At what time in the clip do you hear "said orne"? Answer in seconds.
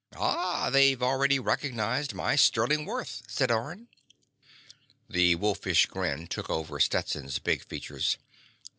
3.27-3.87